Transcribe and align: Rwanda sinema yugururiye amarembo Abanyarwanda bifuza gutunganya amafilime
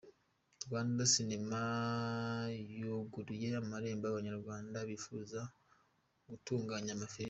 Rwanda 0.65 1.01
sinema 1.13 1.61
yugururiye 2.79 3.47
amarembo 3.63 4.05
Abanyarwanda 4.07 4.77
bifuza 4.89 5.39
gutunganya 6.29 6.91
amafilime 6.97 7.19